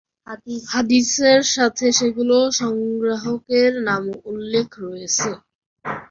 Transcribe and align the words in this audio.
হাদিসের 0.67 1.41
সাথে 1.55 1.85
সেগুলোর 1.97 2.47
সংগ্রাহকের 2.59 3.71
নামও 3.87 4.15
উল্লেখ 4.31 4.67
রয়েছে। 4.83 5.29